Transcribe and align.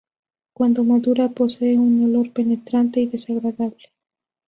Cuando 0.53 0.83
madura, 0.83 1.29
posee 1.29 1.77
un 1.77 2.03
olor 2.05 2.31
penetrante 2.33 3.01
y 3.01 3.05
desagradable. 3.05 3.91